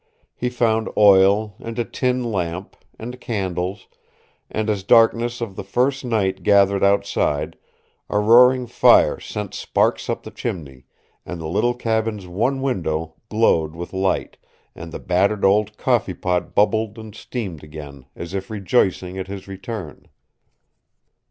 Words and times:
He 0.33 0.49
found 0.49 0.89
oil, 0.97 1.53
and 1.59 1.77
a 1.77 1.85
tin 1.85 2.23
lamp, 2.31 2.75
and 2.97 3.21
candles, 3.21 3.87
and 4.49 4.67
as 4.67 4.81
darkness 4.81 5.41
of 5.41 5.55
the 5.55 5.63
first 5.63 6.03
night 6.03 6.41
gathered 6.41 6.83
outside 6.83 7.55
a 8.09 8.17
roaring 8.17 8.65
fire 8.65 9.19
sent 9.19 9.53
sparks 9.53 10.09
up 10.09 10.23
the 10.23 10.31
chimney, 10.31 10.85
and 11.23 11.39
the 11.39 11.45
little 11.45 11.75
cabin's 11.75 12.25
one 12.25 12.63
window 12.63 13.13
glowed 13.29 13.75
with 13.75 13.93
light, 13.93 14.37
and 14.73 14.91
the 14.91 14.97
battered 14.97 15.45
old 15.45 15.77
coffee 15.77 16.15
pot 16.15 16.55
bubbled 16.55 16.97
and 16.97 17.13
steamed 17.13 17.63
again, 17.63 18.07
as 18.15 18.33
if 18.33 18.49
rejoicing 18.49 19.19
at 19.19 19.27
his 19.27 19.47
return. 19.47 20.07